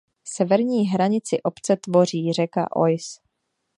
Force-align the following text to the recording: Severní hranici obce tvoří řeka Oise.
Severní 0.27 0.87
hranici 0.87 1.41
obce 1.43 1.75
tvoří 1.77 2.33
řeka 2.33 2.75
Oise. 2.75 3.19